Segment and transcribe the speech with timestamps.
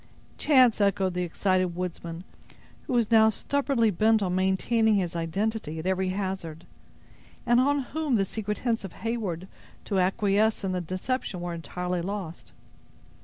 [0.39, 2.23] "Chance!" echoed the excited woodsman,
[2.87, 6.65] who was now stubbornly bent on maintaining his identity at every hazard,
[7.45, 9.47] and on whom the secret hints of Heyward
[9.85, 12.51] to acquiesce in the deception were entirely lost.